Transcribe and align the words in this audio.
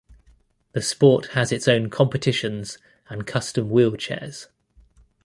The 0.71 0.81
sport 0.81 1.27
has 1.33 1.51
its 1.51 1.67
own 1.67 1.91
competitions 1.91 2.79
and 3.07 3.27
custom 3.27 3.69
wheelchairs. 3.69 4.47